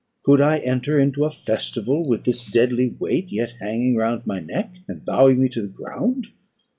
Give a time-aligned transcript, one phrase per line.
[0.23, 4.73] Could I enter into a festival with this deadly weight yet hanging round my neck,
[4.87, 6.25] and bowing me to the ground.